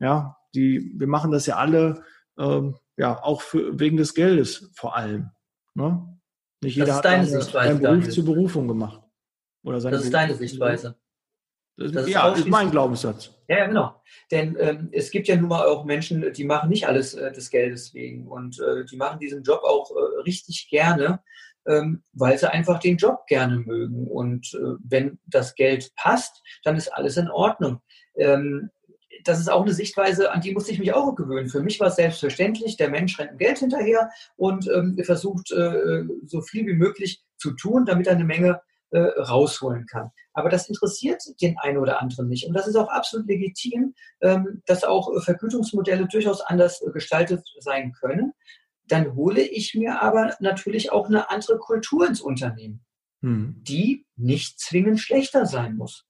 [0.00, 2.02] Ja, die, wir machen das ja alle
[2.38, 5.30] ähm, ja, auch für, wegen des Geldes vor allem.
[5.74, 6.18] Ne?
[6.60, 9.00] Nicht jeder hat deine eine, seinen Beruf zur Berufung gemacht.
[9.62, 10.96] Oder seine das ist deine Sichtweise.
[11.76, 13.30] Das, das ja, ist, ist mein Glaubenssatz.
[13.46, 14.02] Ja, genau.
[14.32, 17.50] Denn ähm, es gibt ja nun mal auch Menschen, die machen nicht alles äh, des
[17.50, 21.22] Geldes wegen und äh, die machen diesen Job auch äh, richtig gerne,
[21.68, 24.08] ähm, weil sie einfach den Job gerne mögen.
[24.08, 27.80] Und äh, wenn das Geld passt, dann ist alles in Ordnung.
[28.16, 28.70] Ähm,
[29.24, 31.48] das ist auch eine Sichtweise, an die musste ich mich auch gewöhnen.
[31.48, 36.40] Für mich war es selbstverständlich, der Mensch rennt Geld hinterher und ähm, versucht, äh, so
[36.40, 40.10] viel wie möglich zu tun, damit er eine Menge äh, rausholen kann.
[40.32, 42.46] Aber das interessiert den einen oder anderen nicht.
[42.46, 48.32] Und das ist auch absolut legitim, ähm, dass auch Vergütungsmodelle durchaus anders gestaltet sein können.
[48.86, 52.84] Dann hole ich mir aber natürlich auch eine andere Kultur ins Unternehmen,
[53.20, 53.56] hm.
[53.58, 56.06] die nicht zwingend schlechter sein muss.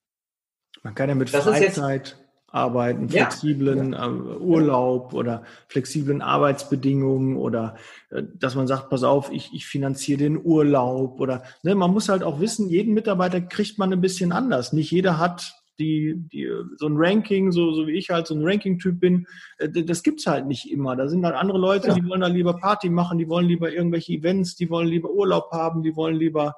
[0.82, 2.16] Man kann ja mit das Freizeit
[2.58, 4.06] arbeiten, flexiblen ja.
[4.06, 7.76] äh, Urlaub oder flexiblen Arbeitsbedingungen oder
[8.10, 12.08] äh, dass man sagt, pass auf, ich, ich finanziere den Urlaub oder ne, man muss
[12.08, 14.72] halt auch wissen, jeden Mitarbeiter kriegt man ein bisschen anders.
[14.72, 18.44] Nicht jeder hat die, die so ein Ranking, so, so wie ich halt so ein
[18.44, 19.26] Ranking-Typ bin,
[19.58, 20.96] äh, das gibt's halt nicht immer.
[20.96, 21.94] Da sind halt andere Leute, ja.
[21.94, 25.50] die wollen da lieber Party machen, die wollen lieber irgendwelche Events, die wollen lieber Urlaub
[25.52, 26.56] haben, die wollen lieber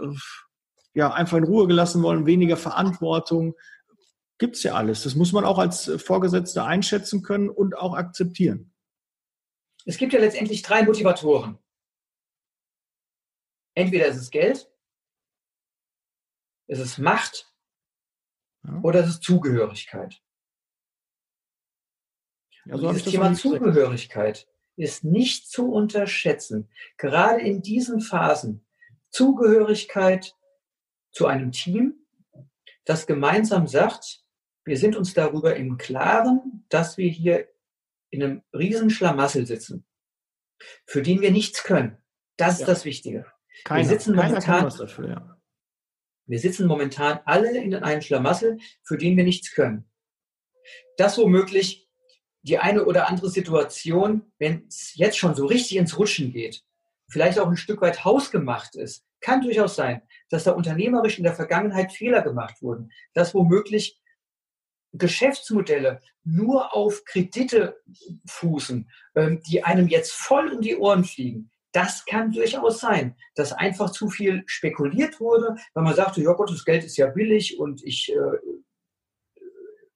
[0.00, 0.08] äh,
[0.94, 3.54] ja einfach in Ruhe gelassen wollen, weniger Verantwortung
[4.38, 5.02] gibt es ja alles.
[5.04, 8.72] Das muss man auch als Vorgesetzter einschätzen können und auch akzeptieren.
[9.84, 11.58] Es gibt ja letztendlich drei Motivatoren.
[13.74, 14.70] Entweder ist es Geld,
[16.68, 17.52] ist es Macht
[18.64, 18.80] ja.
[18.82, 20.22] oder ist es Zugehörigkeit.
[22.66, 26.70] Ja, so dieses Thema Zugehörigkeit ist nicht zu unterschätzen.
[26.96, 28.64] Gerade in diesen Phasen
[29.10, 30.34] Zugehörigkeit
[31.12, 32.06] zu einem Team,
[32.84, 34.23] das gemeinsam sagt,
[34.64, 37.48] wir sind uns darüber im Klaren, dass wir hier
[38.10, 39.84] in einem riesen Schlamassel sitzen,
[40.86, 41.98] für den wir nichts können.
[42.36, 42.66] Das ist ja.
[42.66, 43.26] das Wichtige.
[43.64, 45.38] Keiner, wir sitzen momentan, dafür, ja.
[46.26, 49.88] wir sitzen momentan alle in einem Schlamassel, für den wir nichts können.
[50.96, 51.88] Das womöglich
[52.42, 56.62] die eine oder andere Situation, wenn es jetzt schon so richtig ins Rutschen geht,
[57.08, 61.34] vielleicht auch ein Stück weit hausgemacht ist, kann durchaus sein, dass da unternehmerisch in der
[61.34, 63.98] Vergangenheit Fehler gemacht wurden, dass womöglich
[64.94, 67.80] Geschäftsmodelle nur auf Kredite
[68.26, 71.50] fußen, ähm, die einem jetzt voll um die Ohren fliegen.
[71.72, 76.50] Das kann durchaus sein, dass einfach zu viel spekuliert wurde, weil man sagte, ja Gott,
[76.50, 78.38] das Geld ist ja billig und ich äh,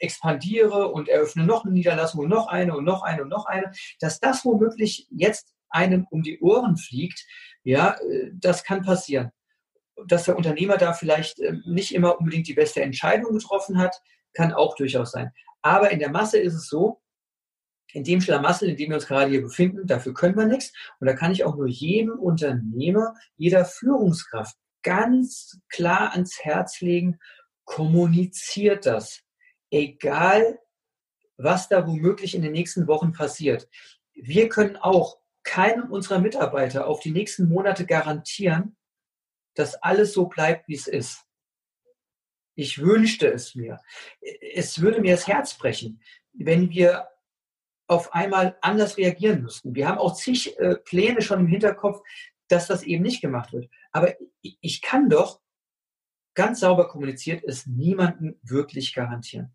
[0.00, 3.72] expandiere und eröffne noch eine Niederlassung und noch eine und noch eine und noch eine,
[4.00, 7.24] dass das womöglich jetzt einem um die Ohren fliegt,
[7.62, 9.30] ja, äh, das kann passieren.
[10.06, 14.00] Dass der Unternehmer da vielleicht äh, nicht immer unbedingt die beste Entscheidung getroffen hat,
[14.38, 15.32] kann auch durchaus sein.
[15.62, 17.02] Aber in der Masse ist es so,
[17.92, 20.72] in dem Schlamassel, in dem wir uns gerade hier befinden, dafür können wir nichts.
[21.00, 27.18] Und da kann ich auch nur jedem Unternehmer, jeder Führungskraft ganz klar ans Herz legen,
[27.64, 29.22] kommuniziert das.
[29.70, 30.60] Egal,
[31.36, 33.68] was da womöglich in den nächsten Wochen passiert.
[34.14, 38.76] Wir können auch keinem unserer Mitarbeiter auf die nächsten Monate garantieren,
[39.54, 41.27] dass alles so bleibt, wie es ist.
[42.58, 43.80] Ich wünschte es mir.
[44.52, 46.00] Es würde mir das Herz brechen,
[46.32, 47.06] wenn wir
[47.86, 49.76] auf einmal anders reagieren müssten.
[49.76, 52.02] Wir haben auch zig äh, Pläne schon im Hinterkopf,
[52.48, 53.70] dass das eben nicht gemacht wird.
[53.92, 55.40] Aber ich, ich kann doch
[56.34, 59.54] ganz sauber kommuniziert es niemandem wirklich garantieren.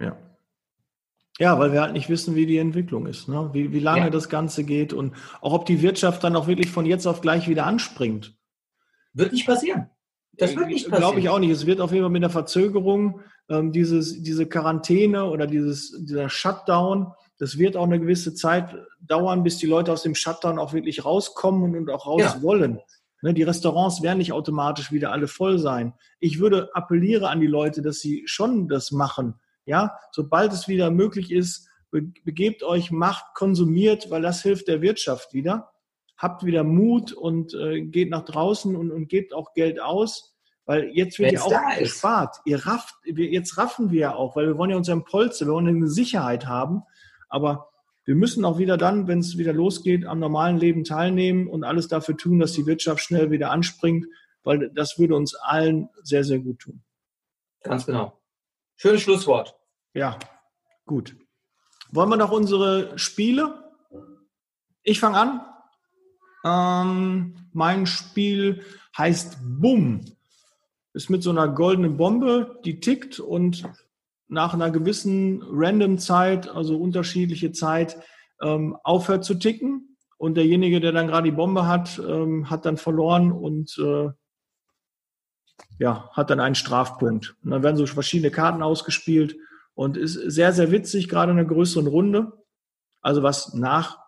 [0.00, 0.16] Ja.
[1.38, 3.50] Ja, weil wir halt nicht wissen, wie die Entwicklung ist, ne?
[3.52, 4.10] wie, wie lange ja.
[4.10, 7.48] das Ganze geht und auch ob die Wirtschaft dann auch wirklich von jetzt auf gleich
[7.48, 8.34] wieder anspringt.
[9.12, 9.90] Wird nicht passieren.
[10.40, 11.00] Das wird nicht passieren.
[11.00, 11.50] Glaube ich auch nicht.
[11.50, 16.28] Es wird auf jeden Fall mit der Verzögerung ähm, dieses, diese Quarantäne oder dieses, dieser
[16.28, 20.72] Shutdown, das wird auch eine gewisse Zeit dauern, bis die Leute aus dem Shutdown auch
[20.72, 22.42] wirklich rauskommen und auch raus ja.
[22.42, 22.80] wollen.
[23.22, 25.92] Ne, die Restaurants werden nicht automatisch wieder alle voll sein.
[26.20, 29.34] Ich würde appelliere an die Leute, dass sie schon das machen.
[29.66, 35.34] Ja, sobald es wieder möglich ist, begebt euch, macht, konsumiert, weil das hilft der Wirtschaft
[35.34, 35.70] wieder
[36.20, 40.29] habt wieder Mut und äh, geht nach draußen und, und gebt auch Geld aus,
[40.70, 42.36] weil jetzt wird ja auch gespart.
[42.44, 45.66] Ihr rafft, jetzt raffen wir ja auch, weil wir wollen ja unseren Polster, wir wollen
[45.66, 46.84] eine Sicherheit haben,
[47.28, 47.70] aber
[48.04, 51.88] wir müssen auch wieder dann, wenn es wieder losgeht, am normalen Leben teilnehmen und alles
[51.88, 54.06] dafür tun, dass die Wirtschaft schnell wieder anspringt,
[54.44, 56.84] weil das würde uns allen sehr, sehr gut tun.
[57.64, 58.20] Ganz genau.
[58.76, 59.56] Schönes Schlusswort.
[59.92, 60.20] Ja,
[60.86, 61.16] gut.
[61.90, 63.72] Wollen wir noch unsere Spiele?
[64.84, 65.40] Ich fange an.
[66.44, 68.64] Ähm, mein Spiel
[68.96, 70.04] heißt Bumm.
[70.92, 73.64] Ist mit so einer goldenen Bombe, die tickt und
[74.28, 77.98] nach einer gewissen random Zeit, also unterschiedliche Zeit,
[78.40, 79.96] ähm, aufhört zu ticken.
[80.18, 84.10] Und derjenige, der dann gerade die Bombe hat, ähm, hat dann verloren und äh,
[85.78, 87.36] ja, hat dann einen Strafpunkt.
[87.42, 89.36] Und dann werden so verschiedene Karten ausgespielt
[89.74, 92.32] und ist sehr, sehr witzig, gerade in einer größeren Runde.
[93.00, 93.99] Also was nach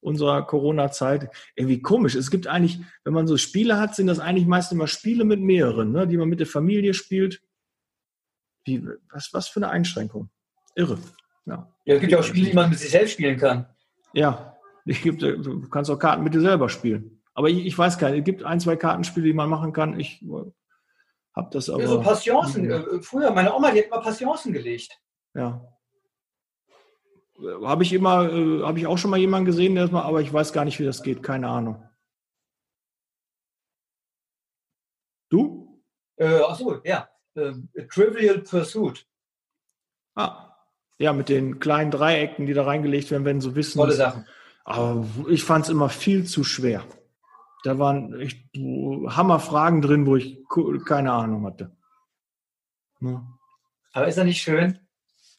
[0.00, 2.14] unserer Corona-Zeit irgendwie komisch.
[2.14, 5.40] Es gibt eigentlich, wenn man so Spiele hat, sind das eigentlich meist immer Spiele mit
[5.40, 7.42] mehreren, ne, die man mit der Familie spielt.
[8.64, 10.30] Wie, was, was für eine Einschränkung.
[10.74, 10.98] Irre.
[11.46, 11.72] Ja.
[11.84, 13.66] ja, es gibt ja auch Spiele, die man mit sich selbst spielen kann.
[14.12, 17.22] Ja, ich gibt, du kannst auch Karten mit dir selber spielen.
[17.34, 19.98] Aber ich, ich weiß gar nicht, es gibt ein, zwei Kartenspiele, die man machen kann.
[19.98, 20.24] Ich
[21.34, 21.82] habe das aber.
[21.82, 22.70] Ja, so Passionsen.
[22.70, 24.98] Äh, früher, meine Oma, die hat immer Passionsen gelegt.
[25.34, 25.64] Ja,
[27.64, 30.20] habe ich immer, äh, habe ich auch schon mal jemanden gesehen, der das mal, aber
[30.20, 31.84] ich weiß gar nicht, wie das geht, keine Ahnung.
[35.30, 35.82] Du?
[36.16, 37.08] Äh, ach so, ja.
[37.34, 37.52] Äh,
[37.92, 39.06] Trivial Pursuit.
[40.14, 40.56] Ah,
[40.98, 43.78] ja, mit den kleinen Dreiecken, die da reingelegt werden, wenn so wissen.
[43.78, 44.26] Tolle Sachen.
[44.64, 46.84] Aber ich fand es immer viel zu schwer.
[47.62, 50.44] Da waren echt Hammerfragen drin, wo ich
[50.84, 51.76] keine Ahnung hatte.
[53.00, 53.26] Ja.
[53.92, 54.78] Aber ist er nicht schön?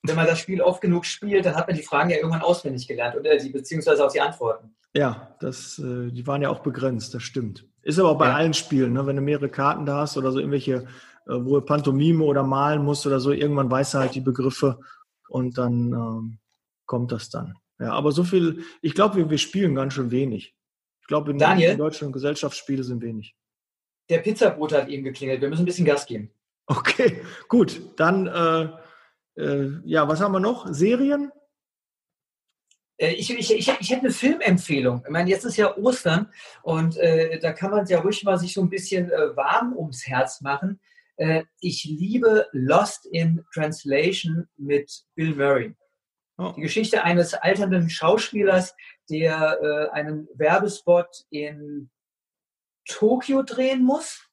[0.03, 2.87] Wenn man das Spiel oft genug spielt, dann hat man die Fragen ja irgendwann auswendig
[2.87, 4.73] gelernt oder die, beziehungsweise auch die Antworten.
[4.93, 7.65] Ja, das, äh, die waren ja auch begrenzt, das stimmt.
[7.81, 8.35] Ist aber auch bei ja.
[8.35, 9.05] allen Spielen, ne?
[9.05, 10.85] wenn du mehrere Karten da hast oder so irgendwelche, äh,
[11.27, 14.79] wo du Pantomime oder malen musst oder so, irgendwann weißt du halt die Begriffe
[15.27, 16.39] und dann ähm,
[16.85, 17.55] kommt das dann.
[17.79, 20.55] Ja, aber so viel, ich glaube, wir, wir spielen ganz schön wenig.
[21.01, 23.35] Ich glaube, in, Daniel, in Deutschland Gesellschaftsspiele sind wenig.
[24.09, 25.41] Der Pizzabrot hat eben geklingelt.
[25.41, 26.31] Wir müssen ein bisschen Gas geben.
[26.65, 27.81] Okay, gut.
[27.95, 28.69] Dann, äh,
[29.39, 30.67] äh, ja, was haben wir noch?
[30.71, 31.31] Serien?
[32.97, 35.03] Äh, ich, ich, ich, ich hätte eine Filmempfehlung.
[35.05, 38.53] Ich meine, jetzt ist ja Ostern und äh, da kann man ja ruhig mal sich
[38.53, 40.79] so ein bisschen äh, warm ums Herz machen.
[41.15, 45.75] Äh, ich liebe Lost in Translation mit Bill Murray.
[46.37, 46.53] Oh.
[46.55, 48.75] Die Geschichte eines alternden Schauspielers,
[49.09, 51.89] der äh, einen Werbespot in
[52.85, 54.28] Tokio drehen muss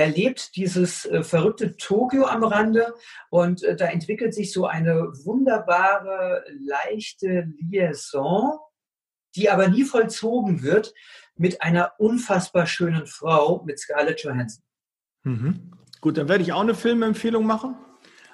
[0.00, 2.94] erlebt dieses äh, verrückte Tokio am Rande
[3.28, 8.58] und äh, da entwickelt sich so eine wunderbare, leichte Liaison,
[9.36, 10.94] die aber nie vollzogen wird,
[11.36, 14.64] mit einer unfassbar schönen Frau, mit Scarlett Johansson.
[15.22, 15.70] Mhm.
[16.00, 17.76] Gut, dann werde ich auch eine Filmempfehlung machen.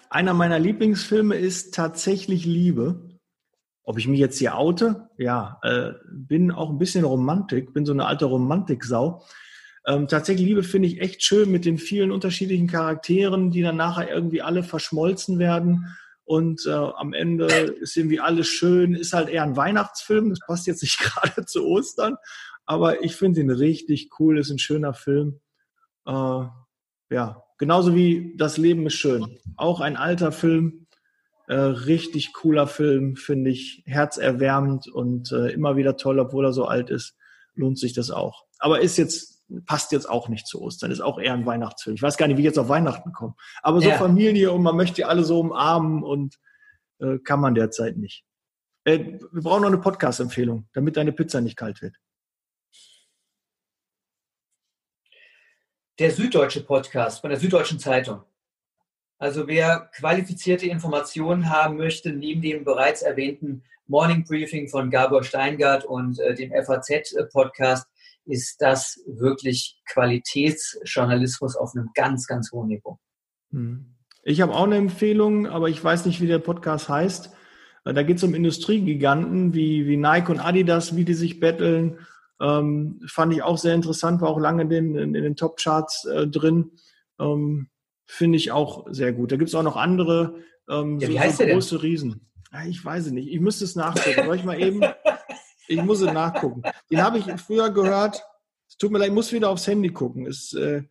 [0.08, 3.18] Einer meiner Lieblingsfilme ist tatsächlich Liebe.
[3.82, 5.10] Ob ich mich jetzt hier oute?
[5.18, 9.24] Ja, äh, bin auch ein bisschen Romantik, bin so eine alte Romantiksau.
[9.86, 14.10] Ähm, tatsächlich Liebe finde ich echt schön mit den vielen unterschiedlichen Charakteren, die dann nachher
[14.10, 15.96] irgendwie alle verschmolzen werden.
[16.24, 20.66] Und äh, am Ende ist irgendwie alles schön, ist halt eher ein Weihnachtsfilm, das passt
[20.66, 22.16] jetzt nicht gerade zu Ostern,
[22.64, 25.40] aber ich finde ihn richtig cool, ist ein schöner Film.
[26.04, 26.46] Äh,
[27.10, 29.38] ja, genauso wie Das Leben ist schön.
[29.56, 30.88] Auch ein alter Film,
[31.46, 36.64] äh, richtig cooler Film, finde ich, herzerwärmend und äh, immer wieder toll, obwohl er so
[36.64, 37.16] alt ist,
[37.54, 38.46] lohnt sich das auch.
[38.58, 39.35] Aber ist jetzt
[39.66, 41.94] passt jetzt auch nicht zu Ostern, ist auch eher ein Weihnachtsfilm.
[41.94, 43.34] Ich weiß gar nicht, wie ich jetzt auf Weihnachten komme.
[43.62, 43.96] Aber so ja.
[43.96, 46.38] Familie und man möchte die alle so umarmen und
[46.98, 48.24] äh, kann man derzeit nicht.
[48.84, 51.96] Äh, wir brauchen noch eine Podcast-Empfehlung, damit deine Pizza nicht kalt wird.
[55.98, 58.22] Der Süddeutsche Podcast von der Süddeutschen Zeitung.
[59.18, 65.84] Also wer qualifizierte Informationen haben möchte, neben dem bereits erwähnten Morning Briefing von Gabor Steingart
[65.84, 67.88] und äh, dem FAZ-Podcast,
[68.26, 72.98] ist das wirklich Qualitätsjournalismus auf einem ganz, ganz hohen Niveau.
[73.52, 73.94] Hm.
[74.22, 77.30] Ich habe auch eine Empfehlung, aber ich weiß nicht, wie der Podcast heißt.
[77.84, 82.00] Äh, da geht es um Industriegiganten wie, wie Nike und Adidas, wie die sich betteln.
[82.40, 86.26] Ähm, fand ich auch sehr interessant, war auch lange in den, in den Top-Charts äh,
[86.26, 86.72] drin.
[87.18, 87.68] Ähm,
[88.04, 89.32] Finde ich auch sehr gut.
[89.32, 90.36] Da gibt es auch noch andere
[90.68, 92.28] ähm, ja, wie so, heißt so große Riesen.
[92.52, 93.28] Ja, ich weiß es nicht.
[93.28, 94.26] Ich müsste es nachgucken.
[94.26, 94.80] Soll ich mal eben
[95.68, 96.62] Ich muss es nachgucken.
[96.90, 98.22] Den habe ich früher gehört.
[98.68, 100.26] Es tut mir leid, ich muss wieder aufs Handy gucken.
[100.26, 100.82] Es äh,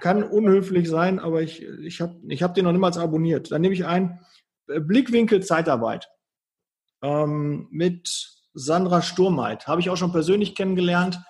[0.00, 3.50] kann unhöflich sein, aber ich, ich habe ich hab den noch niemals abonniert.
[3.50, 4.20] Dann nehme ich ein
[4.68, 6.10] äh, Blickwinkel Zeitarbeit
[7.02, 9.66] ähm, mit Sandra Sturmheit.
[9.66, 11.20] Habe ich auch schon persönlich kennengelernt.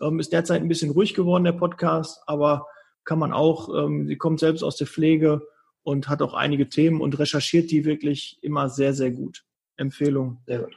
[0.00, 2.66] Ähm, ist derzeit ein bisschen ruhig geworden, der Podcast, aber
[3.04, 3.68] kann man auch.
[3.74, 5.42] Ähm, sie kommt selbst aus der Pflege
[5.82, 9.44] und hat auch einige Themen und recherchiert die wirklich immer sehr, sehr gut.
[9.76, 10.42] Empfehlung.
[10.46, 10.76] Sehr gut.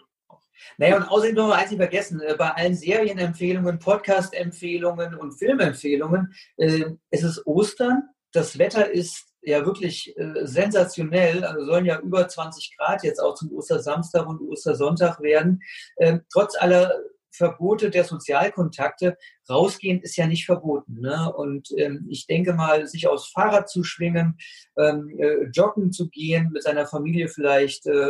[0.78, 6.86] Naja, und außerdem noch eins nicht vergessen, äh, bei allen Serienempfehlungen, Podcast-Empfehlungen und Filmempfehlungen, äh,
[7.10, 12.78] es ist Ostern, das Wetter ist ja wirklich äh, sensationell, also sollen ja über 20
[12.78, 15.62] Grad jetzt auch zum Ostersamstag und Ostersonntag werden.
[15.98, 16.94] Ähm, trotz aller
[17.34, 19.18] Verbote der Sozialkontakte,
[19.50, 21.00] rausgehen ist ja nicht verboten.
[21.02, 21.34] Ne?
[21.36, 24.38] Und ähm, ich denke mal, sich aufs Fahrrad zu schwingen,
[24.78, 28.10] ähm, äh, joggen zu gehen, mit seiner Familie vielleicht äh,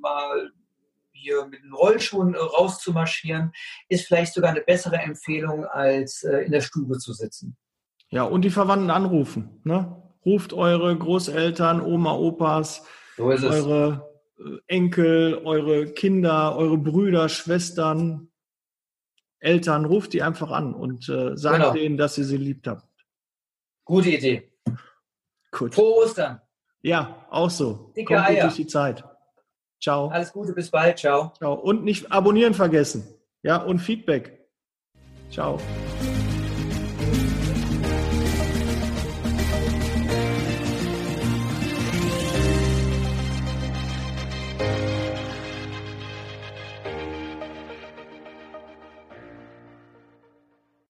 [0.00, 0.52] mal
[1.20, 3.52] hier mit den Rollschuhen äh, rauszumarschieren,
[3.88, 7.56] ist vielleicht sogar eine bessere Empfehlung, als äh, in der Stube zu sitzen.
[8.10, 9.60] Ja, und die Verwandten anrufen.
[9.64, 10.02] Ne?
[10.24, 12.84] Ruft eure Großeltern, Oma, Opas,
[13.16, 18.28] so eure äh, Enkel, eure Kinder, eure Brüder, Schwestern,
[19.38, 21.72] Eltern, ruft die einfach an und äh, sagt genau.
[21.72, 22.86] denen, dass ihr sie liebt habt.
[23.84, 24.52] Gute Idee.
[25.50, 25.74] Gut.
[25.74, 26.40] Frohe Ostern.
[26.82, 27.92] Ja, auch so.
[27.96, 28.44] Dicke Kommt Eier.
[28.44, 29.04] durch die Zeit.
[29.80, 30.08] Ciao.
[30.08, 30.98] Alles Gute, bis bald.
[30.98, 31.32] Ciao.
[31.38, 31.54] Ciao.
[31.54, 33.06] Und nicht abonnieren vergessen.
[33.42, 34.46] Ja, und Feedback.
[35.30, 35.58] Ciao.